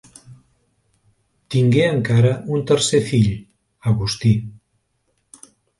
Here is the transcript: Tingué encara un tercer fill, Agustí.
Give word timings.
Tingué 1.55 1.85
encara 1.89 2.33
un 2.57 2.65
tercer 2.73 3.05
fill, 3.13 3.31
Agustí. 3.95 4.37